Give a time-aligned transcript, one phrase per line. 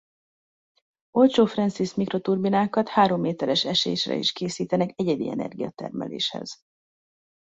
[1.11, 6.59] Olcsó Francis-mikroturbinákat három méteres esésre is készítenek egyedi energiatermeléshez.